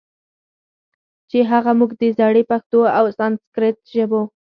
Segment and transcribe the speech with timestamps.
[1.29, 4.21] چې هغه موږ د زړې پښتو او سانسکریت ژبو